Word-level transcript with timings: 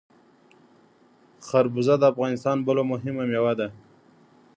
خربوزه 1.47 1.93
د 1.99 2.03
افغانستان 2.11 2.57
بله 2.67 2.81
مهمه 2.91 3.23
میوه 3.31 3.53
ده. 3.59 3.67